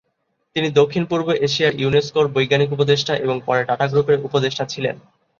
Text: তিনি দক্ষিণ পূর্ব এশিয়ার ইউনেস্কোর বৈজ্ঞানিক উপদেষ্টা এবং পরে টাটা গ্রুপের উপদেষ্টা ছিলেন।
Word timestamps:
তিনি 0.55 0.67
দক্ষিণ 0.71 1.03
পূর্ব 1.05 1.27
এশিয়ার 1.47 1.73
ইউনেস্কোর 1.75 2.25
বৈজ্ঞানিক 2.27 2.69
উপদেষ্টা 2.71 3.13
এবং 3.17 3.35
পরে 3.45 3.61
টাটা 3.65 3.85
গ্রুপের 3.87 4.17
উপদেষ্টা 4.27 4.63
ছিলেন। 4.65 4.95